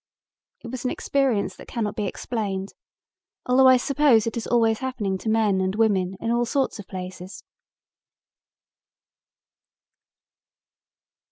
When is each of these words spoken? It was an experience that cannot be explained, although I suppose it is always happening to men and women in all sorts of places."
It 0.63 0.69
was 0.71 0.83
an 0.83 0.89
experience 0.89 1.55
that 1.57 1.67
cannot 1.67 1.95
be 1.95 2.07
explained, 2.07 2.73
although 3.45 3.67
I 3.67 3.77
suppose 3.77 4.25
it 4.25 4.35
is 4.35 4.47
always 4.47 4.79
happening 4.79 5.19
to 5.19 5.29
men 5.29 5.61
and 5.61 5.75
women 5.75 6.15
in 6.19 6.31
all 6.31 6.45
sorts 6.45 6.79
of 6.79 6.87
places." 6.87 7.43